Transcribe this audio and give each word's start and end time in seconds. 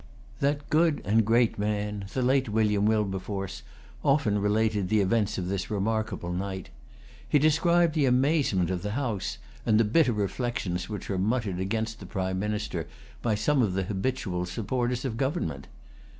That 0.39 0.67
good 0.71 0.99
and 1.05 1.23
great 1.23 1.59
man, 1.59 2.05
the 2.15 2.23
late 2.23 2.49
William 2.49 2.87
Wilberforce, 2.87 3.61
often 4.03 4.39
related 4.39 4.89
the 4.89 4.99
events 4.99 5.37
of 5.37 5.47
this 5.47 5.69
remarkable 5.69 6.33
night. 6.33 6.71
He 7.29 7.37
described 7.37 7.93
the 7.93 8.07
amazement 8.07 8.71
of 8.71 8.81
the 8.81 8.93
House, 8.97 9.37
and 9.63 9.79
the 9.79 9.83
bitter 9.83 10.11
reflections 10.13 10.89
which 10.89 11.07
were 11.07 11.19
muttered 11.19 11.59
against 11.59 11.99
the 11.99 12.07
Prime 12.07 12.39
Minister 12.39 12.87
by 13.21 13.35
some 13.35 13.61
of 13.61 13.73
the 13.73 13.83
habitual 13.83 14.47
supporters 14.47 15.05
of 15.05 15.17
government. 15.17 15.67